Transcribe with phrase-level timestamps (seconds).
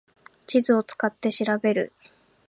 [0.47, 1.93] 地図を使って調べる